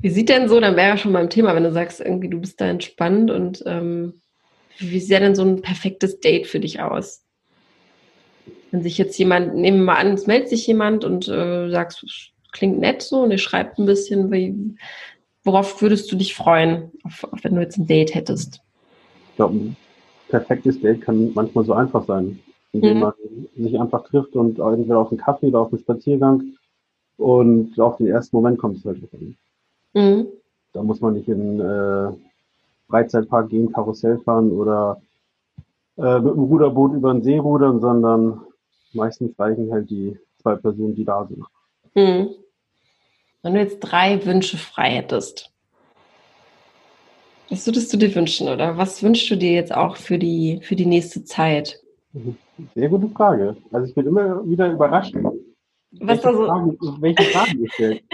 [0.00, 2.40] Wie sieht denn so, dann wäre ja schon beim Thema, wenn du sagst, irgendwie du
[2.40, 4.21] bist da entspannt und ähm,
[4.82, 7.24] wie sieht denn so ein perfektes Date für dich aus?
[8.70, 12.04] Wenn sich jetzt jemand, nehmen wir mal an, es meldet sich jemand und äh, sagst,
[12.52, 14.76] klingt nett so und ihr schreibt ein bisschen, wie,
[15.44, 18.60] worauf würdest du dich freuen, auf, auf, wenn du jetzt ein Date hättest?
[19.30, 19.76] Ich glaube, ein
[20.28, 22.38] perfektes Date kann manchmal so einfach sein,
[22.72, 23.00] indem mhm.
[23.00, 23.12] man
[23.56, 26.42] sich einfach trifft und entweder auf einen Kaffee oder auf einen Spaziergang
[27.16, 29.36] und auf den ersten Moment kommt es halt an.
[29.94, 30.26] Mhm.
[30.72, 32.12] Da muss man nicht in äh,
[32.88, 35.00] Freizeitpark gehen, Karussell fahren oder
[35.96, 38.40] äh, mit dem Ruderboot über den See rudern, sondern
[38.92, 41.44] meistens reichen halt die zwei Personen, die da sind.
[41.94, 42.30] Hm.
[43.42, 45.50] Wenn du jetzt drei Wünsche frei hättest,
[47.50, 50.76] was würdest du dir wünschen oder was wünschst du dir jetzt auch für die, für
[50.76, 51.82] die nächste Zeit?
[52.74, 53.56] Sehr gute Frage.
[53.72, 55.32] Also ich bin immer wieder überrascht, was
[55.92, 56.46] welche, also?
[56.46, 58.02] Fragen, welche Fragen gestellt.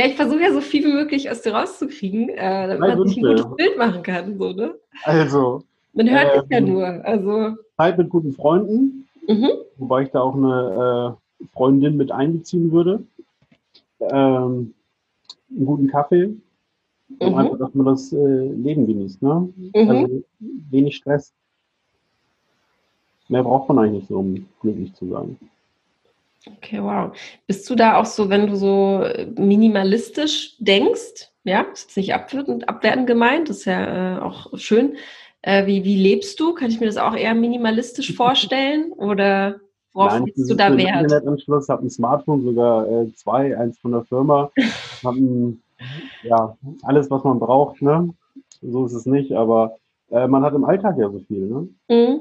[0.00, 3.18] Ja, ich versuche ja so viel wie möglich aus dir rauszukriegen, äh, damit man sich
[3.18, 4.38] ein gutes Bild machen kann.
[4.38, 4.74] So, ne?
[5.04, 5.62] Also.
[5.92, 6.86] Man hört äh, dich ja nur.
[7.04, 7.56] Also.
[7.76, 9.50] Zeit mit guten Freunden, mhm.
[9.76, 13.02] wobei ich da auch eine äh, Freundin mit einbeziehen würde.
[14.00, 14.72] Ähm,
[15.50, 16.34] einen guten Kaffee.
[17.18, 17.34] Und mhm.
[17.34, 19.20] einfach, dass man das äh, Leben genießt.
[19.20, 19.52] Ne?
[19.74, 19.90] Mhm.
[19.90, 20.22] Also
[20.70, 21.34] wenig Stress.
[23.28, 25.36] Mehr braucht man eigentlich nicht so, um glücklich zu sein.
[26.46, 27.12] Okay, wow.
[27.46, 29.04] Bist du da auch so, wenn du so
[29.36, 34.96] minimalistisch denkst, ja, ist jetzt nicht abwertend, abwertend gemeint, das ist ja äh, auch schön.
[35.42, 36.54] Äh, wie, wie lebst du?
[36.54, 38.92] Kann ich mir das auch eher minimalistisch vorstellen?
[38.96, 39.60] Oder
[39.92, 41.02] worauf Nein, legst du da Wert?
[41.02, 44.50] Internetanschluss, habe ein Smartphone, sogar äh, zwei, eins von der Firma.
[45.04, 45.56] habe
[46.22, 48.12] ja, alles, was man braucht, ne?
[48.62, 49.78] So ist es nicht, aber
[50.10, 51.68] äh, man hat im Alltag ja so viel, ne?
[51.88, 52.20] Mhm.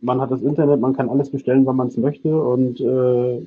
[0.00, 3.46] Man hat das Internet, man kann alles bestellen, wann man es möchte und äh,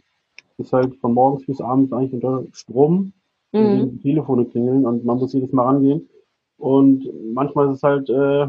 [0.58, 3.13] ist halt von morgens bis abends eigentlich unter Strom.
[3.52, 4.02] Mhm.
[4.02, 6.10] Telefone klingeln und man muss jedes Mal rangehen.
[6.58, 8.48] Und manchmal ist es halt, äh,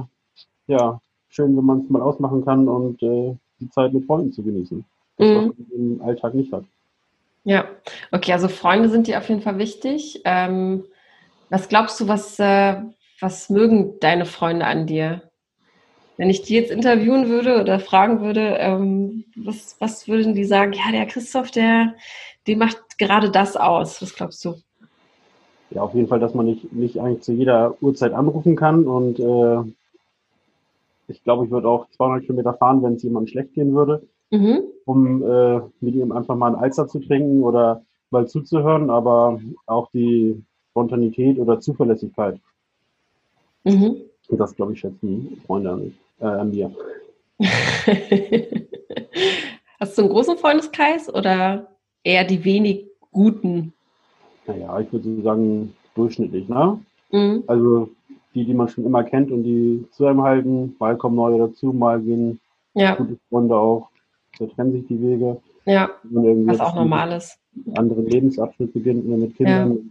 [0.66, 4.42] ja, schön, wenn man es mal ausmachen kann und äh, die Zeit mit Freunden zu
[4.42, 4.84] genießen.
[5.16, 5.34] Das, mhm.
[5.34, 6.64] was man im Alltag nicht hat.
[7.44, 7.66] Ja,
[8.10, 10.22] okay, also Freunde sind dir auf jeden Fall wichtig.
[10.24, 10.84] Ähm,
[11.50, 12.76] was glaubst du, was, äh,
[13.20, 15.22] was mögen deine Freunde an dir?
[16.16, 20.72] Wenn ich die jetzt interviewen würde oder fragen würde, ähm, was, was würden die sagen?
[20.72, 21.94] Ja, der Christoph, der,
[22.46, 24.00] der macht gerade das aus.
[24.00, 24.54] Was glaubst du?
[25.70, 28.86] Ja, auf jeden Fall, dass man nicht, nicht eigentlich zu jeder Uhrzeit anrufen kann.
[28.86, 29.72] Und äh,
[31.08, 34.60] ich glaube, ich würde auch 200 Kilometer fahren, wenn es jemandem schlecht gehen würde, mhm.
[34.84, 38.88] um äh, mit ihm einfach mal ein Alster zu trinken oder mal zuzuhören.
[38.88, 42.38] Aber auch die Spontanität oder Zuverlässigkeit.
[43.64, 43.96] Mhm.
[44.28, 46.74] Und das, glaube ich, schätzen Freunde an mich äh, an dir.
[49.80, 51.68] Hast du einen großen Freundeskreis oder
[52.02, 53.72] eher die wenig guten?
[54.46, 56.80] Naja, ich würde sagen durchschnittlich, ne?
[57.10, 57.44] Mhm.
[57.46, 57.90] Also
[58.34, 61.72] die, die man schon immer kennt und die zu einem halten, mal kommen neue dazu,
[61.72, 62.40] mal gehen
[62.74, 62.94] ja.
[62.94, 63.88] gute Freunde auch,
[64.38, 65.40] da trennen sich die Wege.
[65.66, 67.38] Ja, was auch normal ist.
[67.74, 69.82] Anderen Lebensabschnitt beginnt mit Kindern, ja.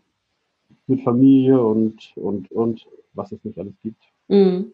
[0.87, 4.01] mit Familie und, und, und was es nicht alles gibt.
[4.27, 4.71] Mhm.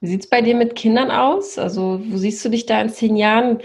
[0.00, 1.58] Wie sieht es bei dir mit Kindern aus?
[1.58, 3.58] Also, wo siehst du dich da in zehn Jahren?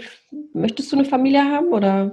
[0.52, 2.12] Möchtest du eine Familie haben oder?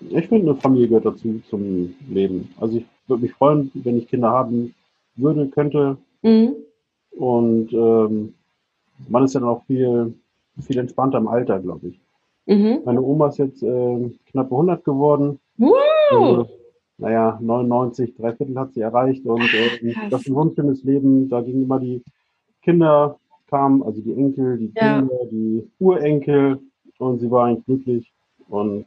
[0.00, 2.52] Ich finde, eine Familie gehört dazu zum Leben.
[2.60, 4.74] Also, ich würde mich freuen, wenn ich Kinder haben
[5.14, 5.96] würde, könnte.
[6.22, 6.56] Mhm.
[7.12, 8.34] Und ähm,
[9.08, 10.14] man ist ja noch viel,
[10.60, 12.00] viel entspannter im Alter, glaube ich.
[12.46, 12.80] Mhm.
[12.84, 15.38] Meine Oma ist jetzt äh, knapp 100 geworden.
[15.56, 15.72] Wow.
[16.10, 16.48] Also,
[16.98, 21.28] naja, 99, drei Viertel hat sie erreicht und äh, das ist ein wunderschönes Leben.
[21.28, 22.02] Da ging immer die
[22.62, 23.18] Kinder
[23.48, 25.28] kamen, also die Enkel, die Kinder, ja.
[25.30, 26.60] die Urenkel
[26.98, 28.12] und sie war eigentlich glücklich
[28.48, 28.86] und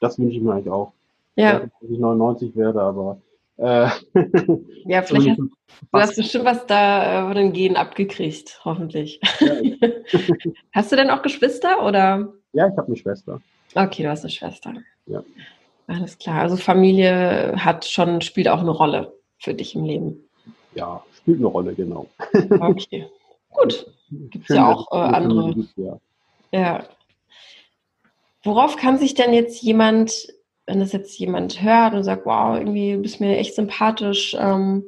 [0.00, 0.92] das wünsche ich mir eigentlich auch.
[1.36, 1.60] Ja.
[1.60, 3.18] Dass ich 99 werde, aber
[3.58, 3.88] äh,
[4.86, 5.48] ja, vielleicht hast, du
[5.92, 9.20] hast bestimmt was da von den Genen abgekriegt, hoffentlich.
[9.40, 9.54] Ja.
[10.72, 12.32] hast du denn auch Geschwister oder?
[12.52, 13.40] Ja, ich habe eine Schwester.
[13.74, 14.74] Okay, du hast eine Schwester.
[15.06, 15.22] Ja.
[15.86, 16.42] Alles klar.
[16.42, 20.28] Also Familie hat schon, spielt auch eine Rolle für dich im Leben.
[20.74, 22.06] Ja, spielt eine Rolle, genau.
[22.60, 23.06] Okay.
[23.50, 23.86] Gut.
[24.10, 25.54] Gibt es ja auch äh, andere.
[25.54, 25.98] Gibt, ja.
[26.52, 26.84] ja.
[28.42, 30.28] Worauf kann sich denn jetzt jemand,
[30.66, 34.84] wenn das jetzt jemand hört und sagt, wow, irgendwie bist mir echt sympathisch, ähm,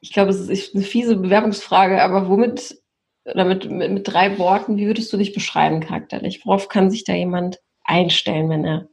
[0.00, 2.80] ich glaube, es ist eine fiese Bewerbungsfrage, aber womit,
[3.24, 6.44] oder mit, mit, mit drei Worten, wie würdest du dich beschreiben charakterlich?
[6.44, 8.88] Worauf kann sich da jemand einstellen, wenn er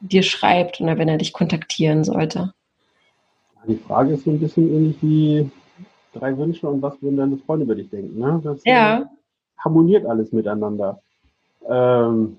[0.00, 2.54] dir schreibt oder wenn er dich kontaktieren sollte?
[3.66, 5.50] Die Frage ist so ein bisschen ähnlich wie
[6.12, 8.18] drei Wünsche und was würden deine Freunde über dich denken.
[8.18, 8.40] Ne?
[8.42, 9.00] Das ja.
[9.00, 9.04] Äh,
[9.58, 11.00] harmoniert alles miteinander.
[11.68, 12.36] Ähm,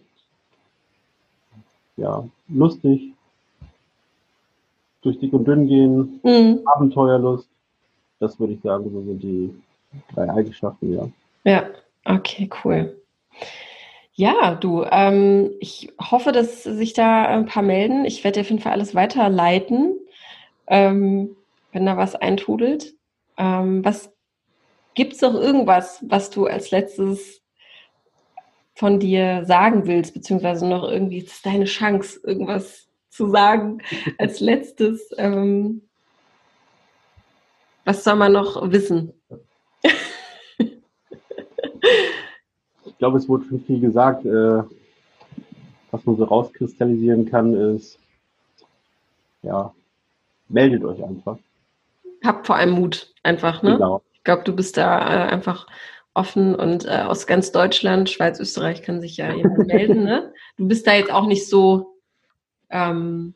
[1.97, 3.13] ja, lustig,
[5.01, 6.61] durch dick und dünn gehen, mhm.
[6.65, 7.49] Abenteuerlust.
[8.19, 9.53] Das würde ich sagen, so sind die
[10.13, 11.07] drei Eigenschaften, ja.
[11.43, 11.63] Ja,
[12.05, 12.95] okay, cool.
[14.13, 18.05] Ja, du, ähm, ich hoffe, dass sich da ein paar melden.
[18.05, 19.99] Ich werde dir auf jeden Fall alles weiterleiten,
[20.67, 21.36] ähm,
[21.71, 22.93] wenn da was eintrudelt.
[23.38, 24.12] Ähm, was
[24.93, 27.41] gibt es noch irgendwas, was du als letztes
[28.75, 33.82] von dir sagen willst, beziehungsweise noch irgendwie, es ist deine Chance, irgendwas zu sagen
[34.17, 35.10] als letztes.
[35.17, 35.82] Ähm,
[37.86, 39.13] was soll man noch wissen?
[40.58, 40.71] ich
[42.97, 44.25] glaube, es wurde schon viel gesagt.
[44.25, 44.63] Äh,
[45.91, 47.97] was man so rauskristallisieren kann, ist,
[49.43, 49.73] ja,
[50.47, 51.38] meldet euch einfach
[52.25, 53.73] hab vor allem Mut einfach, ne?
[53.73, 54.01] Genau.
[54.13, 55.67] Ich glaube, du bist da äh, einfach
[56.13, 60.34] offen und äh, aus ganz Deutschland, Schweiz, Österreich kann sich ja jemand melden, ne?
[60.58, 61.97] Du bist da jetzt auch nicht so,
[62.69, 63.34] ähm,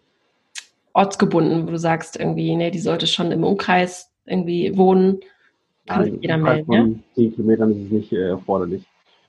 [0.93, 5.19] ortsgebunden, wo du sagst irgendwie, nee, die sollte schon im Umkreis irgendwie wohnen.
[5.86, 6.88] Kann sich jeder melden, ja?
[7.15, 8.84] 10 Kilometern ist es nicht äh, erforderlich.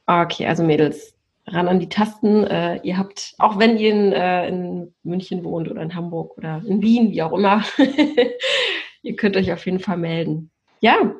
[0.06, 1.14] Okay, also Mädels,
[1.46, 2.44] ran an die Tasten.
[2.44, 6.62] Äh, ihr habt, auch wenn ihr in, äh, in München wohnt oder in Hamburg oder
[6.66, 7.64] in Wien, wie auch immer,
[9.02, 10.50] ihr könnt euch auf jeden Fall melden.
[10.80, 11.14] Ja,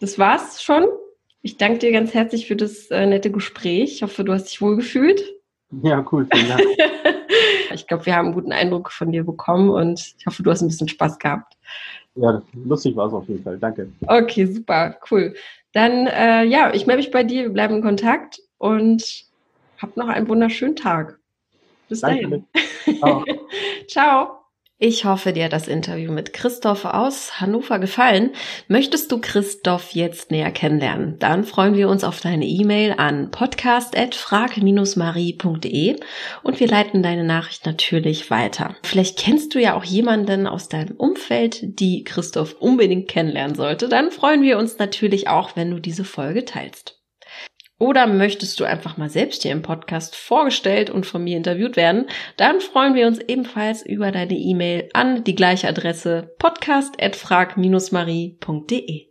[0.00, 0.86] das war's schon.
[1.42, 3.96] Ich danke dir ganz herzlich für das äh, nette Gespräch.
[3.96, 5.22] Ich hoffe, du hast dich wohl gefühlt.
[5.82, 6.26] Ja, cool.
[6.32, 6.62] Vielen Dank.
[7.74, 10.62] ich glaube, wir haben einen guten Eindruck von dir bekommen und ich hoffe, du hast
[10.62, 11.54] ein bisschen Spaß gehabt.
[12.14, 13.58] Ja, lustig war es auf jeden Fall.
[13.58, 13.90] Danke.
[14.06, 15.34] Okay, super, cool.
[15.72, 19.24] Dann, äh, ja, ich melde mich bei dir, wir bleiben in Kontakt und
[19.84, 21.18] hab noch einen wunderschönen Tag.
[21.90, 22.22] Bis Danke.
[22.22, 22.46] dahin.
[22.98, 23.24] Ciao.
[23.88, 24.38] Ciao.
[24.78, 28.30] Ich hoffe, dir hat das Interview mit Christoph aus Hannover gefallen.
[28.66, 31.18] Möchtest du Christoph jetzt näher kennenlernen?
[31.18, 35.96] Dann freuen wir uns auf deine E-Mail an podcast.frag-marie.de
[36.42, 38.74] und wir leiten deine Nachricht natürlich weiter.
[38.82, 43.88] Vielleicht kennst du ja auch jemanden aus deinem Umfeld, die Christoph unbedingt kennenlernen sollte.
[43.88, 47.03] Dann freuen wir uns natürlich auch, wenn du diese Folge teilst.
[47.84, 52.06] Oder möchtest du einfach mal selbst hier im Podcast vorgestellt und von mir interviewt werden?
[52.38, 59.08] Dann freuen wir uns ebenfalls über deine E-Mail an die gleiche Adresse podcast@frag-marie.de.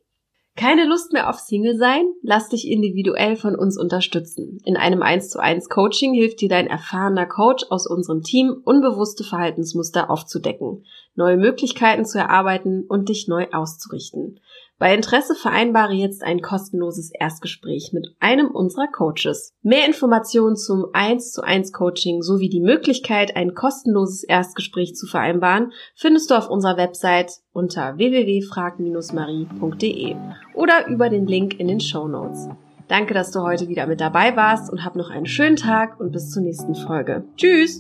[0.56, 2.04] Keine Lust mehr auf Single sein?
[2.24, 4.58] Lass dich individuell von uns unterstützen.
[4.66, 9.24] In einem 1 zu 1 Coaching hilft dir dein erfahrener Coach aus unserem Team, unbewusste
[9.24, 10.84] Verhaltensmuster aufzudecken,
[11.14, 14.40] neue Möglichkeiten zu erarbeiten und dich neu auszurichten.
[14.80, 19.54] Bei Interesse vereinbare jetzt ein kostenloses Erstgespräch mit einem unserer Coaches.
[19.62, 25.72] Mehr Informationen zum 1 zu 1 Coaching sowie die Möglichkeit, ein kostenloses Erstgespräch zu vereinbaren,
[25.96, 30.16] findest du auf unserer Website unter www.frag-marie.de
[30.54, 32.50] oder über den Link in den Show Notes.
[32.88, 36.12] Danke, dass du heute wieder mit dabei warst und hab noch einen schönen Tag und
[36.12, 37.24] bis zur nächsten Folge.
[37.38, 37.80] Tschüss!